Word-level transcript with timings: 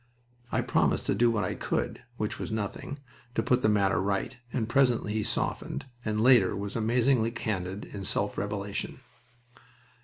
I 0.51 0.61
promised 0.61 1.05
to 1.05 1.13
do 1.13 1.29
what 1.29 1.43
I 1.43 1.53
could 1.53 2.01
which 2.17 2.39
was 2.39 2.49
nothing 2.51 2.97
to 3.35 3.43
put 3.43 3.61
the 3.61 3.69
matter 3.69 4.01
right, 4.01 4.35
and 4.51 4.67
presently 4.67 5.13
he 5.13 5.21
softened, 5.21 5.85
and, 6.03 6.19
later 6.19 6.55
was 6.57 6.75
amazingly 6.75 7.29
candid 7.29 7.85
in 7.85 8.03
self 8.03 8.35
revelation. 8.35 9.01